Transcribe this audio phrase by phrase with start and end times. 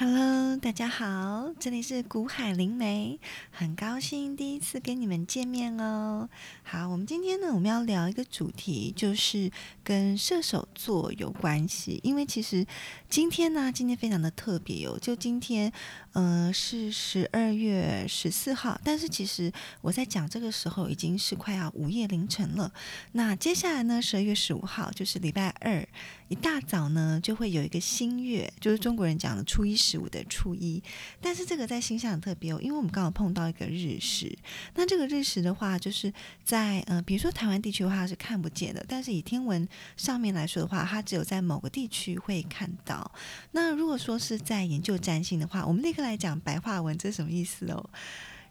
[0.00, 0.29] Hello，
[0.60, 3.18] 大家好，这里是古海灵媒，
[3.50, 6.28] 很高兴第一次跟你们见面哦。
[6.62, 9.50] 好，我们今天呢，我们要聊一个主题，就是
[9.82, 11.98] 跟射手座有关系。
[12.02, 12.66] 因为其实
[13.08, 15.72] 今天呢，今天非常的特别哦，就今天，
[16.12, 19.50] 呃，是十二月十四号，但是其实
[19.80, 22.70] 我在讲这个时候已经是快要午夜凌晨了。
[23.12, 25.88] 那接下来呢，十二月十五号就是礼拜二
[26.28, 29.98] 一大早呢，就会有一个新月，就是中国人讲的初一十。
[30.00, 30.82] 五的初一，
[31.20, 34.36] 但是这个在星象很特别哦，因为我们刚好碰到一个日食。
[34.74, 36.12] 那这个日食的话，就是
[36.44, 43.10] 在呃，比如说台湾地区的话是看不见的，但是以天文上面来说的话，它只有在某个地区会看到。
[43.52, 47.90] 那如果说是在研究占星的话，我们立刻来讲白话文，这是什么意思哦？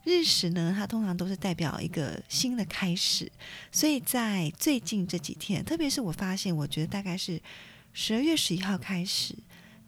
[0.05, 3.29] 日食呢，它通常都是代表一个新的开始，
[3.69, 7.39] 所以在最近这几天，特别是我发现，我觉得大概是
[7.91, 9.35] 十二月十一号开始。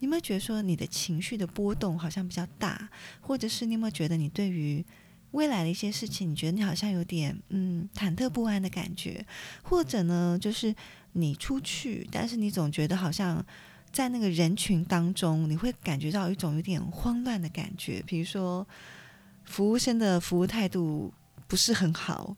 [0.02, 4.84] 你有没有觉得说你的情绪的波动好像比较大，或者是你有没有觉得你对于
[5.30, 9.24] 未来的一些事情，你觉得你好像有点嗯忐忑不安的感觉，
[9.62, 10.74] 或者呢，就是
[11.12, 13.46] 你出去，但是你总觉得好像
[13.92, 18.66] 在那个人群当中，你会感觉到一种有点慌乱的感觉，比如说
[19.44, 21.14] 服务生的服务态度
[21.46, 22.36] 不是很好，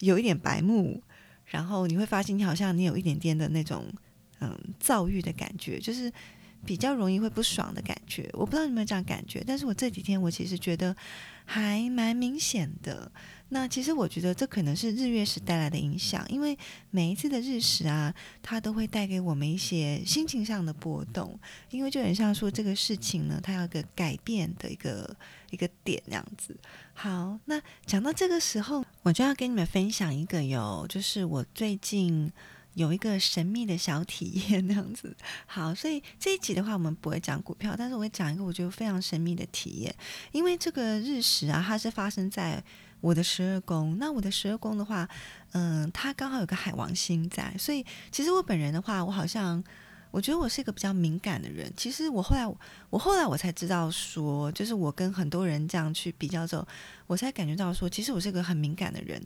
[0.00, 1.00] 有一点白目，
[1.44, 3.84] 然后你会发现你好像你有一点点的那种
[4.40, 6.12] 嗯躁郁的感觉，就是。
[6.64, 10.94] 比较容易会不爽的感觉，我不知道你有没有这样感觉，但是我这几天我其实觉得
[11.44, 13.10] 还蛮明显的。
[13.50, 16.58] 那其实我觉得这可能是日月食带来的影响，因为
[16.90, 18.12] 每一次的日食啊，
[18.42, 21.38] 它都会带给我们一些心情上的波动，
[21.70, 25.14] 因为就很像说这个事情呢，它有个改变的一个
[25.50, 26.56] 一个点那样子。
[26.94, 32.32] 好，那讲到这个时候，我就要跟你们分享一个有，就是我最近。
[32.74, 39.94] 有一个神秘的小体验那样子，好，所以这一集的话，我们不会讲股票，但是我会讲一个我觉得非常神秘的体验。
[40.32, 42.62] 因为这个日食啊，它是发生在
[43.00, 45.08] 我的十二宫，那我的十二宫的话，
[45.52, 49.64] 嗯，它刚好有个海王星在，所以其实我本人的话，我好像。
[50.14, 51.68] 我觉得我是一个比较敏感的人。
[51.76, 52.46] 其实我后来，
[52.88, 56.64] 我后来我才知道说，就是我跟很多人这样去比较之后，
[57.08, 59.20] 我才感觉到说，其实我是一个很敏感的人。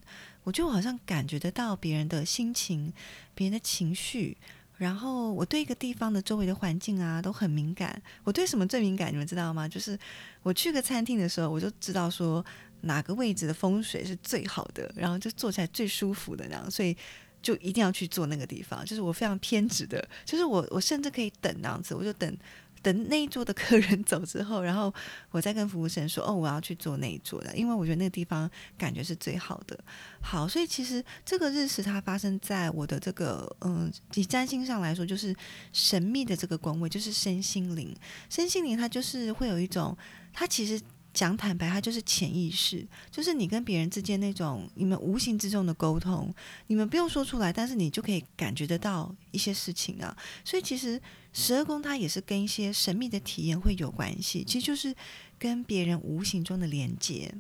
[0.45, 2.91] 我觉得我好像感觉得到别人的心情、
[3.35, 4.35] 别人的情绪，
[4.79, 8.01] 然后我对一个地方的周围的环境啊都很敏感。
[8.25, 9.13] 我对什么最敏感？
[9.13, 9.69] 你们知道吗？
[9.69, 9.99] 就是
[10.43, 12.43] 我去个餐厅的时候，我就知道说
[12.81, 16.71] 哪个位置的风水是最好的，然后就坐起来最舒服的那样。
[16.71, 16.97] 所以。
[17.41, 22.37] 就一定要去做那个地方，就是我非常偏执的，就是我我甚至可以等那样子，我就等
[22.83, 24.93] 等那一桌的客人走之后，然后
[25.31, 29.79] 我再跟服务生说，哦，我要去做那一桌的，因为我觉得那个地方感觉是最好的。
[30.21, 35.35] 好，所以其实这个日食它发生在我的这个嗯，以占星上来说，就是
[35.73, 37.95] 神秘的这个宫位，就是身心灵，
[38.29, 39.97] 身心灵它就是会有一种，
[40.33, 40.81] 它其实。
[41.19, 46.33] 讲坦白，它就是潜意识，就是你跟别人之间那种你们无形之中的沟通，
[46.69, 50.17] 你们不用说出来，但是你就可以感觉得到一些事情啊。
[50.45, 51.03] 所以其实
[51.33, 54.95] 十二宫它也是跟一些神秘的体验会有关系，其实就是
[55.41, 57.35] 跟别人无形中的连接。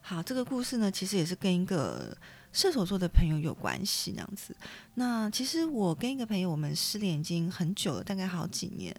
[0.00, 2.18] 好，这个故事呢，其实也是跟一个
[2.52, 4.56] 射手座的朋友有关系那样子。
[4.94, 8.92] 那其实我跟一个朋友，我们失联已经很久了，大概好几年。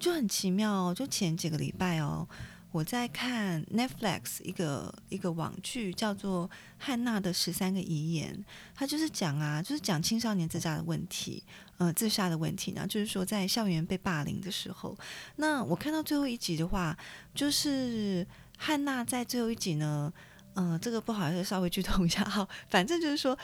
[0.00, 2.26] 就很奇妙哦，就前几个礼拜哦，
[2.72, 8.34] 我在看 Netflix 一个一个网剧，叫做《汉娜的十三个遗言》，
[8.74, 11.44] 它就是讲啊，就是讲青少年自杀的问题，
[11.76, 14.96] 呃，自杀的问题呢，就是说在校园被霸凌的时候，
[15.36, 16.96] 那我看到最后一集的话，
[17.34, 20.10] 就是汉娜在最后一集呢，
[20.54, 23.38] 嗯，这个不好意思，稍微剧透一下哈， 反正就是说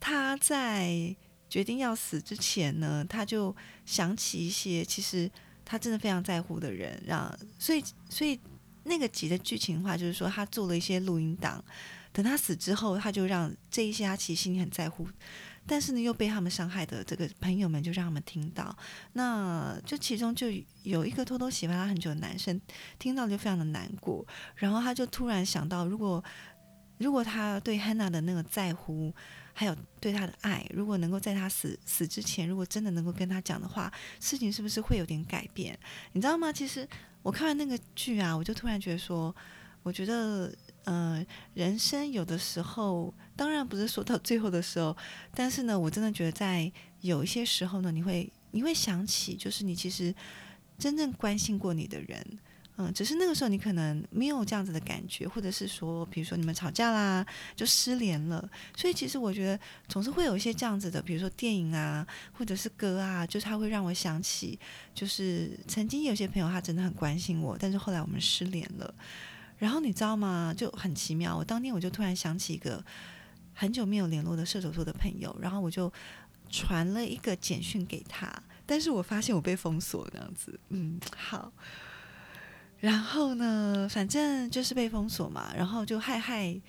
[0.00, 1.14] 他在
[1.50, 3.54] 决定要死之前呢，他就
[3.84, 5.30] 想起一些其实。
[5.70, 8.40] 他真的非常在乎的人，让所以所以
[8.84, 11.62] 那个集的剧情的话，就是说他做了一些录音档，
[12.10, 15.06] 等他死之后，他就让这一些他其实心里很在乎，
[15.66, 18.74] 但是呢又被他们伤害的这个朋友们就让他们听到，
[19.12, 20.46] 那就其中就
[20.84, 22.58] 有一个偷偷喜欢他很久的男生
[22.98, 24.26] 听到就非常的难过，
[24.56, 26.24] 然后他就突然想到，如果
[26.96, 29.14] 如果他对汉娜的那个在乎。
[29.58, 35.76] 还有对他的爱，如果能够在他死死之前，如果真的能够跟他讲的话，事情是不是会有点改变？
[36.12, 36.52] 你知道吗？
[36.52, 36.88] 其实
[37.22, 39.34] 我看完那个剧啊，我就突然觉得说，
[39.82, 44.96] 我觉得，呃，人生有的时候，当然不是说到最后的时候，
[45.34, 46.70] 但是呢，我真的觉得在
[47.00, 50.14] 有一些时候呢，你会你会想起，就是你其实
[50.78, 52.38] 真正关心过你的人，
[52.80, 57.26] 嗯，只是那个时候你可能没有这样子的感觉，或者是说，比如说你们吵架啦，
[57.56, 58.48] 就失联了。
[58.76, 59.58] 所以其实我觉得
[59.88, 64.56] 总是会有一些这样子的，比如说电影啊，或者是歌啊，就是它会让我想起，
[64.94, 68.94] 就是曾经有些朋友他真的很关心我，但是后来我们失联了。
[69.56, 70.54] 然后你知道吗？
[70.56, 72.80] 就很奇妙，我当天我就突然想起一个
[73.54, 75.92] 很久没有联络的射手座的朋友，然后我就
[76.48, 78.32] 传了一个简讯给他，
[78.64, 80.60] 但是我发现我被封锁这样子。
[80.68, 81.52] 嗯，好。
[82.80, 86.60] 然后呢，反正就是被封锁嘛，然后就嗨嗨，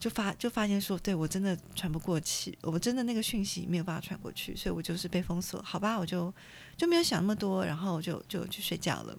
[0.00, 5.60] 就发就发现说，对我真的传不过去，我真的那个讯息没有办法传过去，所以我就是被封锁。
[5.62, 6.32] 好吧，我就
[6.74, 9.18] 就没有想那么多，然后就就去睡觉了。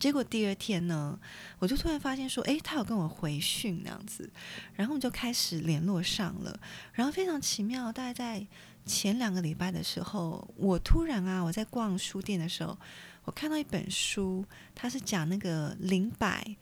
[0.00, 1.16] 结果第二天呢，
[1.60, 4.28] 我就突然发现说，诶，他有跟我回讯那样子，
[4.74, 6.58] 然后就开始联络上了。
[6.92, 8.44] 然后非常奇妙，大概在
[8.84, 12.76] 前两个礼拜的时候，我突然啊，我在逛书店的时候。
[13.24, 14.44] 我看到一本书，
[14.74, 16.56] 它是讲那个灵摆，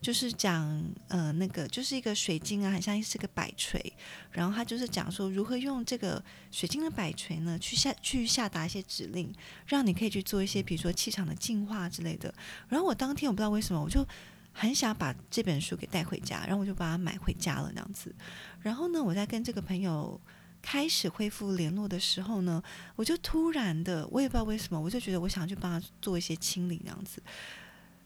[0.00, 3.92] 就是讲呃那个就是一个水晶啊，很像是个摆锤，
[4.30, 9.34] 然后它就是讲说如何用这个水晶的摆锤呢，去下去下达一些指令，
[9.66, 12.32] 让你可以去做一些比如说气场的净化之类的。
[12.68, 14.06] 然后我当天我不知道为什么，我就
[14.52, 18.14] 很想把这本书给带回家，然后我就把它买回家了那样子。
[18.60, 20.20] 然后呢，我在跟这个朋友。
[20.68, 22.60] 开始恢复联络的时候呢，
[22.96, 27.22] 我就突然的，我也不知道为什么，我就觉得我想去帮他做一些清理那样子。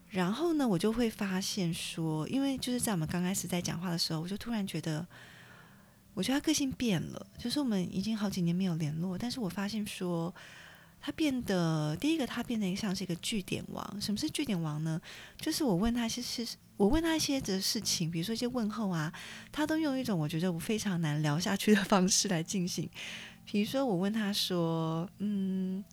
[0.09, 5.03] 然后呢，我就会发现说，因为就是在我们刚开始在讲话的时候，我就突然觉得，
[6.13, 10.31] 我觉得他个性变了，就是我们已经好几年没有联络，但是我发现说。
[11.01, 13.99] 他变得第一个，他变得像是一个据点王。
[13.99, 15.01] 什么是据点王呢？
[15.37, 19.11] 就是我问他一些事，我问他一些的事情，比如说一些问候啊，
[19.51, 22.87] 他都用一种我觉得我非常难聊下去的方式来进行。
[23.43, 25.83] 比如说我问他说：“嗯，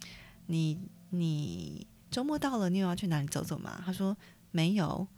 [0.46, 0.78] 你
[1.08, 4.14] 你周末到了，你有要去哪里走走吗？”他说
[4.52, 5.08] ：“没有。”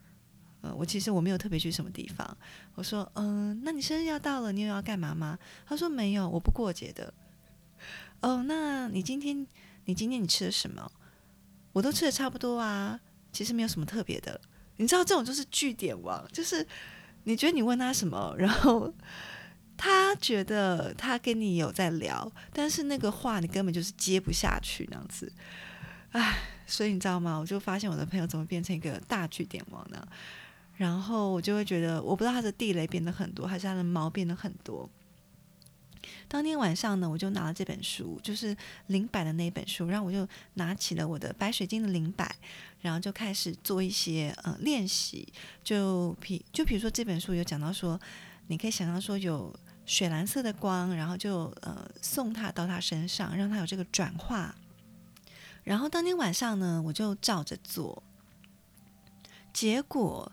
[0.63, 2.37] 呃，我其实我没有特别去什么地方。
[2.75, 7.13] 我说：“嗯，那你生日要到了，你有要干嘛吗？”他说：“没有，我不过节的。”
[8.21, 9.45] 哦，那你今天？
[9.85, 10.91] 你今天你吃了什么？
[11.73, 12.99] 我都吃的差不多啊，
[13.33, 14.41] 其实没有什么特别的。
[14.77, 16.67] 你知道这种就是据点王，就是
[17.25, 18.93] 你觉得你问他什么， 然后
[19.77, 25.33] 他觉得他跟你有在聊，但是那个话你根本就是接不下去那样子。
[26.13, 27.39] 唉，所以你知道吗？
[27.39, 30.05] 我就发现我的朋友怎么变成一个大据点王呢？
[30.75, 34.89] 然后我就会觉得，我不知道他的地雷变得很多，还是他的毛变得很多。
[36.29, 38.57] 当天晚上呢，我就拿了这本书，就是
[38.87, 42.35] 灵摆的那本书，然后我就拿起了我的白水晶的灵摆，
[42.81, 45.33] 然后就开始做一些呃练习。
[45.63, 48.01] 就比就比如说这本书有讲到说，
[48.47, 49.55] 你可以想象说有
[49.85, 54.55] 水蓝色的光，然后就呃送它到他身上，让他有这个转化。
[55.65, 58.03] 然后当天晚上呢，我就照着做，
[59.53, 60.31] 结果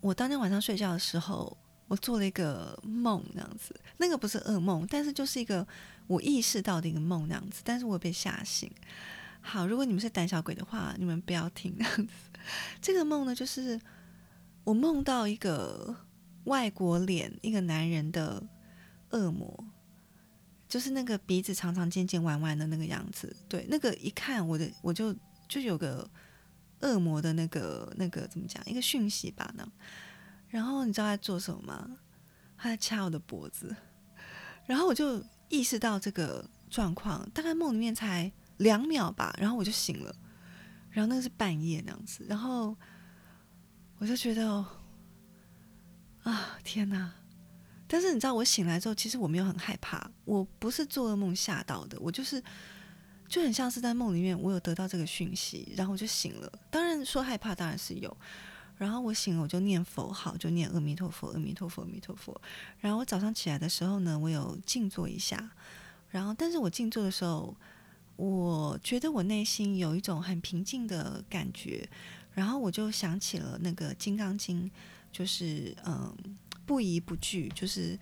[0.00, 1.56] 我当天晚上睡觉的时候。
[1.92, 5.66] 我做了一个梦，那样子，那个不是噩梦，但是就是一个
[6.06, 7.60] 我意识到的一个梦，那样子。
[7.62, 8.72] 但是我被吓醒。
[9.42, 12.14] 好，如果你们是胆小鬼的话，你们不要听那样子。
[12.80, 13.78] 这个梦呢，就是
[14.64, 15.94] 我梦到一个
[16.44, 18.42] 外国脸，一个男人的
[19.10, 19.62] 恶魔，
[20.66, 23.36] 就是那个鼻子长长、尖尖、弯弯的那个样子。
[23.50, 25.14] 对，那个一看我的，我就
[25.46, 26.08] 就有个
[26.80, 29.70] 恶魔的那个那个怎么讲，一个讯息吧呢。
[30.52, 31.90] 然后你知道他在做什么吗？
[32.58, 33.74] 他在掐我的脖子，
[34.66, 40.14] 然后我就意识到这个状况，大概梦里面才两秒吧，然后我就醒了，
[40.90, 42.76] 然后那个是半夜那样子，然后
[43.96, 44.46] 我就觉得
[46.22, 47.14] 啊天哪！
[47.88, 52.42] 但是你知道我醒来之后，其实我没有很害怕，我不是做噩梦吓到的，我就是
[53.26, 56.52] 就很像是在梦里面，我有得到这个讯息，然后我就醒了。
[56.70, 58.14] 当然说害怕，当然是有。
[58.82, 62.42] 然后我醒了，我就念佛号，就念阿弥陀佛，阿弥陀佛，阿弥陀佛。
[62.80, 65.52] 然后我早上起来的时候呢，我有静坐一下。
[66.10, 67.56] 然后，但是我静坐的时候，
[68.16, 71.88] 我觉得我内心有一种很平静的感觉。
[72.32, 74.68] 然后我就想起了那个《金刚经》，
[75.12, 76.12] 就是嗯，
[76.66, 77.96] 不疑不惧，就是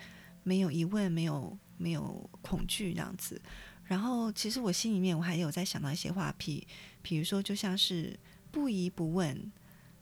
[0.44, 3.38] 没有疑问，没有没有恐惧这样子。
[3.84, 6.66] 然后，其实我心里面我还有在想到一些话，比
[7.02, 8.18] 比如说，就像是
[8.50, 9.52] 不疑不问。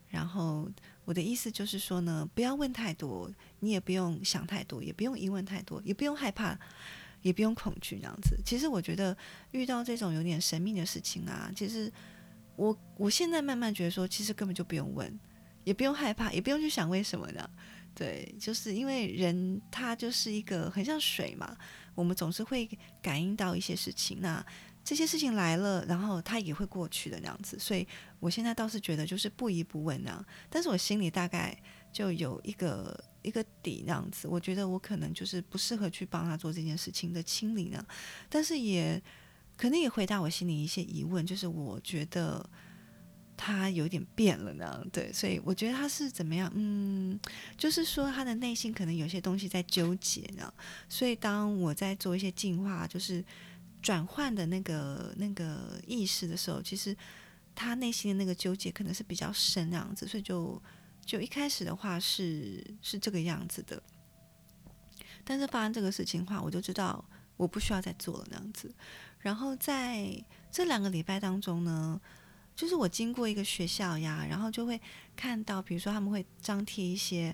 [0.08, 0.68] 然后
[1.04, 6.58] 我的意思就是说呢，不要问太多，你也不用想太多，也不用疑问太多，也不用害怕，
[7.22, 8.40] 也不用恐惧这样子。
[8.44, 9.16] 其实我觉得
[9.50, 11.92] 遇到这种有点神秘的事情啊，其实
[12.56, 15.18] 我我现在慢慢觉得说，其实根本就不用问，
[15.64, 17.50] 也不用害怕，也不用去想为什么的。
[17.94, 21.56] 对，就是因为人他就是一个很像水嘛，
[21.96, 22.68] 我们总是会
[23.02, 24.20] 感应到一些事情。
[24.20, 24.44] 那
[24.88, 27.58] 这些事情来了，然后它也会过去的那样子。
[27.58, 27.86] 所以
[28.20, 31.54] 我现在倒是觉得就是不疑不问那样，但是我心里大概
[31.92, 34.26] 就有一个一个底那样子。
[34.26, 37.84] 我觉得我可能就是不适合去帮他做这件事情的清理呢，
[38.30, 38.98] 但是也
[39.58, 42.48] 可能也回答我心里一些疑问，就是我觉得。
[43.40, 46.50] 他有点变了呢，对，所以我觉得他是怎么样？
[46.56, 47.16] 嗯，
[47.56, 50.52] 就是说他的内心可能有些东西在纠结呢。
[50.88, 53.24] 所以当我在做一些进化，就是
[53.82, 56.96] 转换的那个那个意识的时候，其实
[57.54, 60.06] 他内心的那个纠结可能是比较深那样子。
[60.06, 60.60] 所以就
[61.04, 63.82] 就一开始的话是是这个样子的，
[65.24, 67.04] 但是发生这个事情的话，我就知道
[67.36, 68.74] 我不需要再做了那样子。
[69.18, 72.00] 然后在这两个礼拜当中呢。
[72.58, 74.80] 就是我经过一个学校呀，然后就会
[75.14, 77.32] 看到，比如说他们会张贴一些，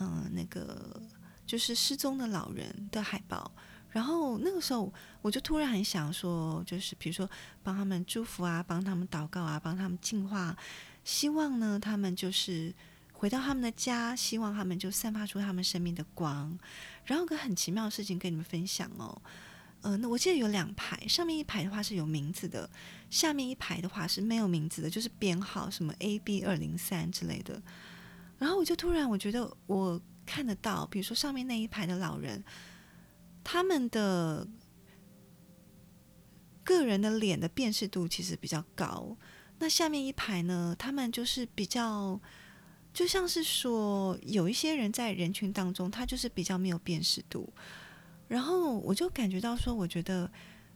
[0.00, 1.00] 嗯，那个
[1.46, 3.52] 就是失踪的老人的海报。
[3.94, 7.30] 然后那个时候，我就突然很想说，就是比如说
[7.62, 10.56] 帮他们祝福啊，帮他们祷告啊，帮他们净化，
[11.04, 12.74] 希望呢他们就是
[13.12, 16.58] 回到他们的家，希望他们就散发出他们生命的光。
[17.04, 19.22] 然后个很奇妙的事情跟你们分享哦。
[19.82, 22.68] 呃，那我记得有两排，上面一排的话是有名字的，
[23.10, 27.62] 下面一排的话是没有名字的，就是编号什么 A B 二零三之类的。
[28.40, 32.42] 然后我就突然我觉得我看得到，比如说上面那一排的老人，
[33.44, 34.48] 他们的
[36.64, 39.16] 个人的脸的辨识度其实比较高。
[39.58, 42.20] 那下面一排呢，他们就是比较，
[42.92, 47.52] 就像是说有一些人在人群当中，他就是比较没有辨识度。
[48.26, 50.30] 然后我就感觉到说，我觉得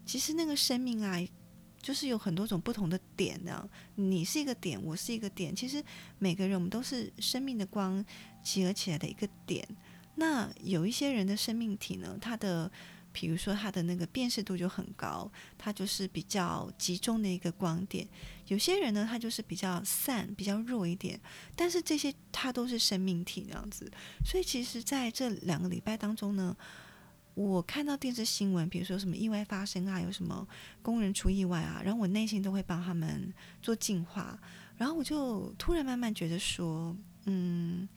[0.05, 1.19] 其实那个生命啊，
[1.81, 3.69] 就是有很多种不同的点呢。
[3.97, 5.57] 你是一个点，我是一个点。
[5.57, 5.83] 其实
[6.19, 8.05] 每个人我们都是生命的光
[8.45, 9.67] 集合起来的一个点。
[10.19, 12.71] 那有一些人的生命体呢，他的
[13.13, 18.07] 比如说他的那个辨识度就很高，他就是比较集中的一个光点。
[18.49, 21.21] 有些人呢，他就是比较散，比较弱一点。
[21.55, 23.91] 但是这些他都是生命体那样子。
[24.25, 26.57] 所以其实在这两个礼拜当中呢。
[27.35, 30.45] 我看到电视新闻，比如说什么意外发生啊，有什么
[30.83, 33.33] 工人出意外啊，然后我内心都会帮他们
[33.63, 34.37] 做净化，
[34.77, 36.97] 然后我就突然慢慢觉得说，
[37.27, 37.89] 嗯，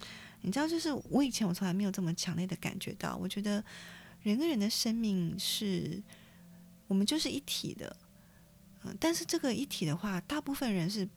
[0.41, 3.63] 你知道，就是我以前我从来没有这么强烈的感觉到，我觉得
[4.21, 6.01] 人跟人的生命是，
[6.87, 7.95] 我们就是一体的，
[8.83, 11.07] 嗯，但是这个一体的话，大部分人是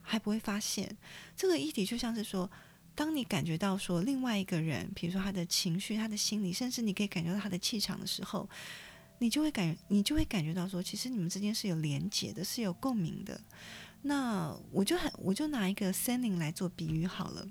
[0.00, 0.96] 还不会发现，
[1.36, 2.50] 这个一体就像是说。
[2.92, 8.46] 当你感觉到说另外一个人，比如说他的情绪、他的心理，甚至你可以感觉到他的气场的时候，
[9.20, 13.40] 你就会感，你就会感觉到说，其实你们之间是有连结的，是有共鸣的。
[14.02, 17.46] 那我就很，我就拿一个森林来做比喻好了。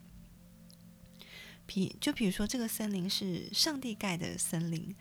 [1.70, 4.96] 比就比如说这个森林是上帝盖的森林，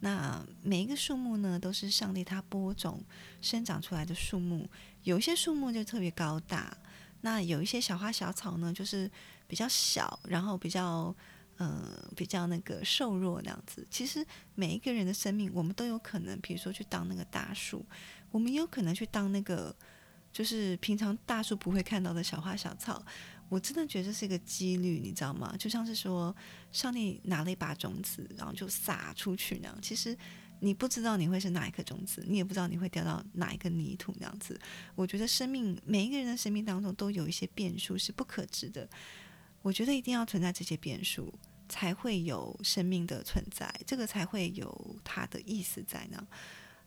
[0.00, 3.02] 那每一个树木呢，都是上帝他播种
[3.40, 4.68] 生长出来的树木。
[5.04, 6.76] 有一些树木就特别高大，
[7.22, 9.10] 那有一些小花小草呢，就是。
[9.50, 11.12] 比较小，然后比较，
[11.56, 13.84] 呃，比较那个瘦弱那样子。
[13.90, 14.24] 其实
[14.54, 17.84] 每一个人的生命，我们都有可能，比如说去当那个大树，
[18.30, 19.74] 我们有可能去当那个，
[20.32, 23.04] 就是平常大树不会看到的小花小草。
[23.50, 25.54] 我真的觉得这是一个几率，你知道吗？
[25.58, 26.34] 就像是说，
[26.72, 29.78] 上帝拿了一把种子，然后就撒出去那样。
[29.82, 30.16] 其实。
[30.62, 34.60] 你不知道你会是哪一颗种子，你也不知道你会掉到哪一个泥土那样子。
[34.94, 38.86] 我觉得生命每一个人的生命当中都有一些变数是不可知的。
[39.62, 41.32] 我觉得一定要存在这些变数，
[41.66, 46.26] 才会有生命的存在，这个才会有它的意思在呢。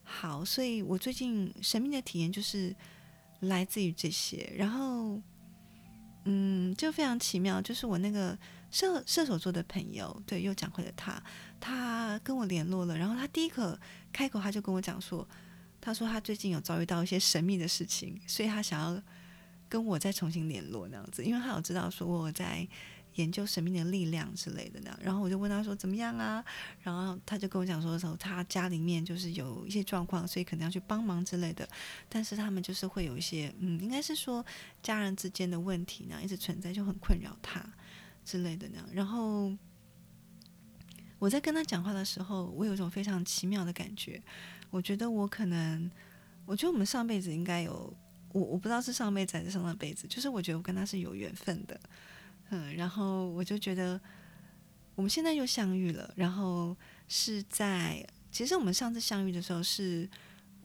[0.04, 2.72] 好，所以我最近生命的体验就是
[3.40, 5.20] 来自于这些，然后，
[6.24, 8.38] 嗯，就非常奇妙，就是我那个
[8.70, 11.22] 射射手座的朋友，对，又讲回了他，
[11.60, 13.78] 他跟我联络了，然后他第一个
[14.12, 15.26] 开口，他就跟我讲说，
[15.80, 19.02] 他说他最近有遭遇到一些神秘的事情，所以他想要。
[19.66, 22.68] 跟我再重新联络那样子，因为他有知道说我在
[23.14, 26.44] 研究神秘的力量之类的那样，然后我就问他说怎么样啊？
[26.82, 31.68] 然后他就跟我讲说说他家里面就是有一些状况，所以可能要去帮忙之类的。
[32.08, 34.44] 但是他们就是会有一些嗯，应该是说
[34.82, 37.64] 家人之间的问题呢，一直存在，就很困扰他
[38.24, 38.88] 之类的那样。
[38.92, 39.52] 然后
[41.18, 44.22] 我在跟他讲话的时候，我有一种非常奇妙的感觉，
[44.70, 45.90] 我觉得我可能，
[46.46, 47.94] 我觉得我们上辈子应该有。
[48.34, 51.80] 我我不知道是上辈子还是上上辈子，就是我觉得我跟他是有缘分的，
[52.54, 54.00] 嗯，然后我就觉得
[54.94, 56.76] 我们现在又相遇了，然后
[57.08, 60.08] 是在其实我们上次相遇的时候，是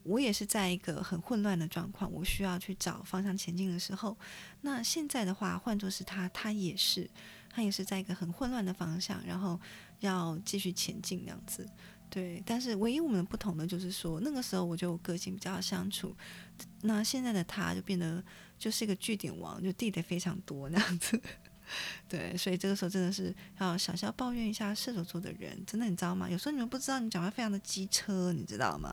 [0.04, 4.16] 我也是在一个很混乱的状况，我需要去找方向前进的时候，
[4.62, 7.10] 那现在的话换作是他，他也是
[7.50, 9.60] 他也是在一个很混乱的方向，然后
[10.00, 11.68] 要继续前进那样子，
[12.08, 16.16] 对，但是唯一我们不同的就是说，那个时候我觉得我个性比较好相处，
[16.82, 18.24] 那现在的他就变得
[18.58, 21.20] 就是一个据点王，就地雷非常多那样子。
[22.10, 26.30] 对，所以这个时候真的是要小小抱怨一下射手座的人，真的你知道吗？
[26.30, 28.92] 有时候你们不知道，你讲话非常的机车，你知道吗？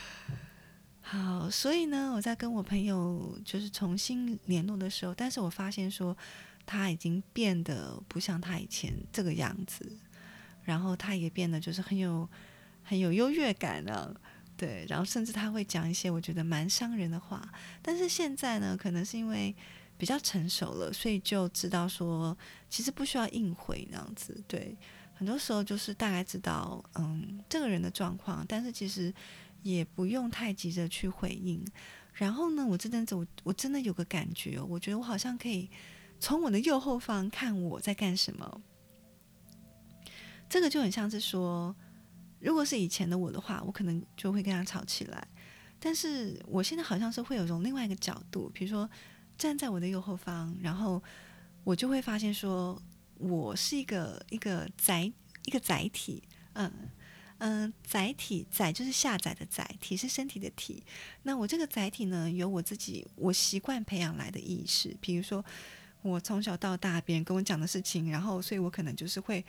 [1.00, 6.16] 好，所以呢，我在跟我朋友就是重新联络的时候，但是我发现说
[6.64, 9.98] 他已经变得不像他以前这个样子。
[10.62, 12.28] 然后他也变得就是很有
[12.84, 14.14] 很有优越感了，
[14.56, 17.42] 对，然后甚至他会讲一些我觉得蛮伤人的话。
[17.82, 19.56] 但是现在呢，可能是因为
[20.00, 22.34] 比较成熟了，所以就知道说
[22.70, 24.42] 其实不需要应回那样子。
[24.48, 24.74] 对，
[25.12, 29.12] 很多时候就是大概知道嗯这个人的状况，但是其实
[29.62, 31.62] 也不用太急着去回应。
[32.14, 35.68] 然后呢，我这阵子我我真的有个感觉，我觉得我好像可以
[36.18, 38.62] 从我的右后方看我在干什么。
[40.48, 41.76] 这个就很像是说，
[42.40, 45.28] 如果是以前的我的话，我可能就会跟他吵起来。
[45.78, 48.88] 但是我现在好像是会有种另外一个角度，比如说
[49.40, 51.02] 站在我的右后方，然后
[51.64, 52.80] 我就会发现说，
[53.16, 55.10] 我是一个一个载
[55.46, 56.70] 一个载体，嗯
[57.38, 60.84] 嗯，载体载就是下载的载体是身体的体。
[61.22, 65.42] 那我这个载体呢，有我自己我习惯培养来的意识，比如说
[66.02, 69.42] 我从小到大别人跟我讲的事情，然后所以我可能就是会。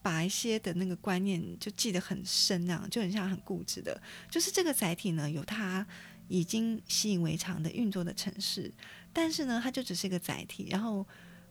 [0.00, 4.00] 把一些的那个观念就记得很深，那样就很像很固执的。
[4.30, 5.84] 就是这个载体呢，有它
[6.28, 8.72] 已经习以为常的运作的城市，
[9.12, 10.68] 但是呢，它就只是一个载体。
[10.70, 11.06] 然后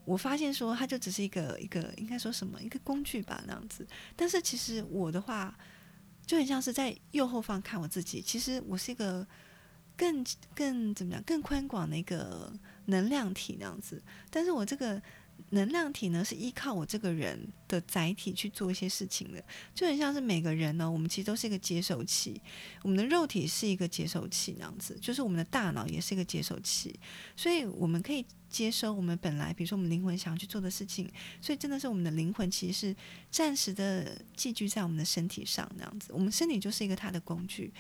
[0.06, 3.86] 我发现说，它就只是一个一个应该说什么一个工具吧，那样子。
[4.16, 5.58] 但是其实我的话，
[6.26, 8.22] 就很像是在右后方看我自己。
[8.22, 9.28] 其实我是一个
[9.96, 12.54] 更更怎么讲更宽广的一个
[12.86, 14.02] 能量体那样子。
[14.30, 15.02] 但是我这个。
[15.50, 22.42] 能量体呢是依靠我这个人的载体去做一些事情的，就很像是每个人呢，我们其实都是一个接收器，
[22.84, 27.00] 我们的肉体是一个接收器那样子，就是我们的大脑也是一个接收器，
[27.36, 31.10] 所以我们可以接收我们本来，比如说我们灵魂想要去做的事情，
[31.42, 32.96] 所以真的是我们的灵魂其实是
[33.32, 37.74] 暂时的寄居在我们的身体上那样子，我们身体就是一个它的工具。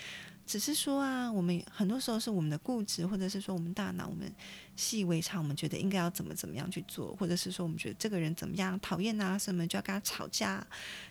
[0.48, 4.34] 只是说啊，我们很多时候是我们的固执，或者是说我们大脑我们
[4.78, 10.66] 习以为常，我们觉得应该要怎么怎么样去做，或者是说我们觉得这个人怎么样讨厌啊什么，就要跟他吵架。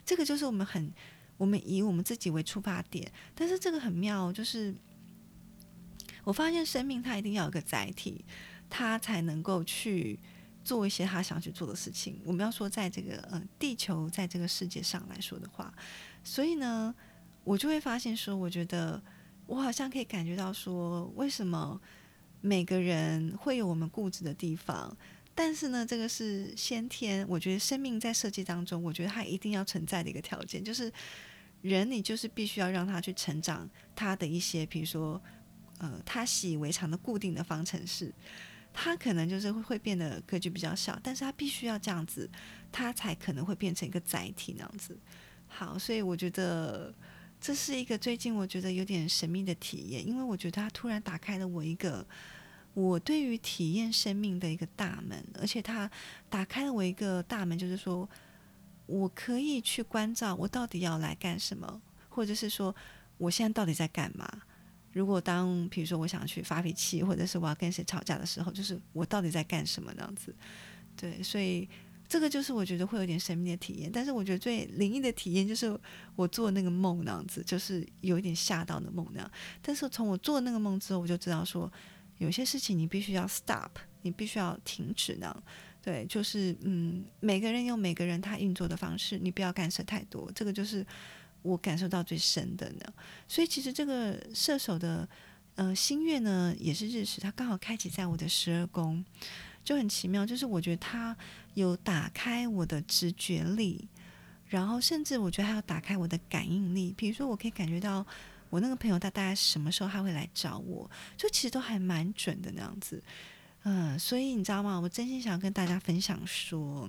[0.06, 0.90] 这个就是我们很
[1.36, 4.74] 我们以我们自己为出发点，但是这个很妙，就是
[6.24, 8.24] 我发现生命它一定要有个载体，
[8.70, 10.18] 它才能够去
[10.64, 12.18] 做一些他想去做的事情。
[12.24, 15.70] 我们要说在这个呃地球在这个世界上来说的话，
[16.24, 16.94] 所以呢，
[17.44, 19.02] 我就会发现说，我觉得。
[19.46, 21.80] 我好像可以感觉到说，为什么
[22.40, 24.96] 每个人会有我们固执的地方？
[25.34, 27.26] 但是呢，这个是先天。
[27.28, 30.92] 我觉得生命在设计当中，我觉得它一定要存在的一个条件，就是
[31.62, 35.20] 人，你就是必须要让他去成长他的一些，比如说，
[35.78, 38.12] 呃，他习以为常的固定的方程式，
[38.72, 42.28] 他可能就是会会变得格局比较小，但是他必须要这样子，
[42.72, 44.98] 他才可能会变成一个载体那样子。
[45.46, 46.92] 好，所以我觉得。
[47.46, 52.04] 这是一个最近我觉得有点神秘的体验，因为我觉得它突然打开了我一个
[52.74, 55.88] 我对于体验生命的一个大门，而且它
[56.28, 58.10] 打开了我一个大门，就是说
[58.86, 62.74] 我可以去关照我到底要来干什么，或者是说
[63.16, 64.28] 我现在到底在干嘛。
[64.90, 70.34] 如果当比如说我想去发脾气，或者是我要跟谁吵架的时候，就是我到底在干什么那样子。
[70.96, 71.68] 对，所以。
[72.08, 75.78] 这个就是我觉得会有点神秘的体验，但是我觉得最灵异的体验就是
[76.14, 79.30] 我做那个梦那样子，就是有一点吓到的梦那样。
[79.60, 81.70] 但是从我做那个梦之后，我就知道说，
[82.18, 83.70] 有些事情你必须要 stop，
[84.02, 85.42] 你必须要停止那样。
[85.82, 90.30] 对，就是嗯，每个人有每个人他运作的方式，你不要干涉太多。
[90.34, 90.84] 这个就是
[91.42, 92.84] 我感受到最深的呢。
[93.28, 95.08] 所以其实这个射手的
[95.54, 99.04] 呃心月呢，也是日食，它刚好开启在我的十二宫。
[99.66, 101.14] 就很奇妙，就是我觉得他
[101.54, 103.88] 有打开我的直觉力，
[104.46, 106.94] 然后甚至我觉得还要打开我的感应力。
[106.96, 108.06] 比如说，我可以感觉到
[108.48, 113.02] 我那个朋友他大概什么时候他会来找我，就其实都还蛮准的那样子。
[113.64, 114.78] 嗯，所以你知道吗？
[114.78, 116.88] 我真心想要跟大家分享说，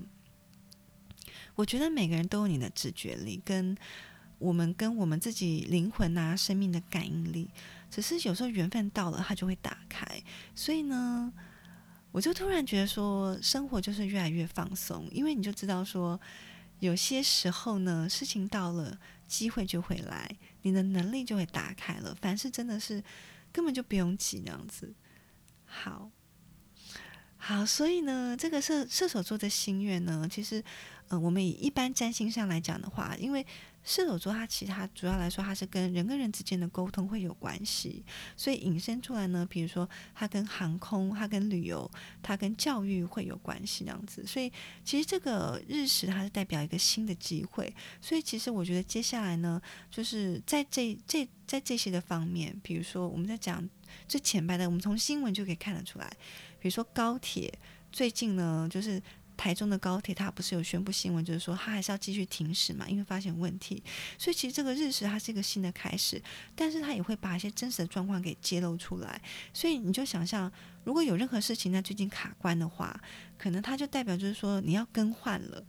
[1.55, 3.75] 我觉得每个人都有你的直觉力，跟
[4.37, 7.49] 我们跟我们自己灵魂啊生命的感应力，
[7.89, 10.05] 只是有时候缘分到了，它就会打开。
[10.53, 11.33] 所以呢。
[12.17, 16.19] 我就突然觉得说，生活就是越来越放松，因为你就知道说，
[16.79, 20.27] 有些时候呢，事情到了，机会就会来，
[20.63, 22.17] 你的能力就会打开了。
[22.19, 23.03] 凡事真的是
[23.51, 24.95] 根本就不用急那样子。
[25.63, 26.09] 好，
[27.37, 30.63] 好，所以呢，这个射射手座的心愿呢，其实，
[31.09, 33.45] 呃，我们以一般占星上来讲的话，因为
[33.87, 38.03] 射手座它其实它主要来说，它是跟人跟人之间的沟通会有关系，
[38.35, 41.89] 所以引申出来呢，比如说它跟航空、它跟旅游、
[42.21, 44.27] 它跟教育会有关系这样子。
[44.27, 44.51] 所以
[44.83, 53.65] 其实这个日食它是代表一个新的机会，所以其实我觉得接下来呢，就是在这这在这些的方面，比如说我们在讲
[54.05, 56.11] 最浅白的，我们从新闻就可以看得出来，
[56.59, 57.57] 比如说高铁
[57.89, 59.01] 最近呢，就是。
[59.37, 63.81] 台中的高铁，它不是有宣布新闻，就是说它还是要继续停驶嘛，因为发现问题。
[64.17, 66.21] 所以其实这个日食它是一个新的开始，
[66.55, 69.21] 但是它也会把一些真实的状况给揭露出来。
[69.53, 70.51] 所以你就想象，
[70.83, 72.99] 如果有任何事情在最近卡关的话，
[73.37, 75.63] 可能它就代表就是说你要更换了，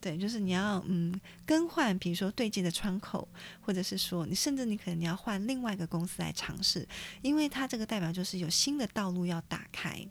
[0.00, 3.26] 对，就是你要嗯更换，比如说对接的窗口，
[3.60, 6.86] 或者是说你甚至你可能你要换另外一个公司来尝试，
[7.22, 10.06] 因为它这个代表就是有新的道路要打开。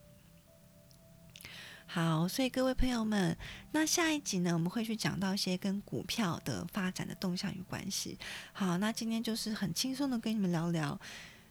[1.94, 3.38] 好，所以各位朋友们，
[3.72, 8.18] 那下一集呢，我们会去讲到一些跟股票的发展的动向有关系。
[8.52, 11.00] 好，那今天就是很轻松的跟你们聊聊，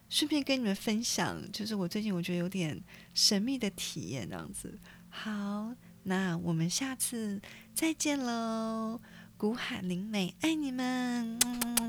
[0.09, 2.83] 顺便跟你们分享，就是我最近我觉得有点
[3.15, 4.77] 神秘的体验这样子。
[5.09, 7.41] 好，那我们下次
[7.73, 9.01] 再见喽，
[9.37, 11.39] 古海灵美爱你们，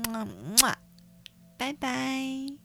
[0.06, 0.24] 么
[0.60, 0.76] 么，
[1.58, 2.63] 拜拜。